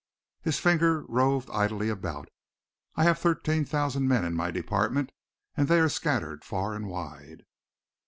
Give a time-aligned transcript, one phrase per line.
[0.41, 2.29] His finger roved idly about.
[2.95, 5.11] "I have thirteen thousand men in my department
[5.55, 7.43] and they are scattered far and wide."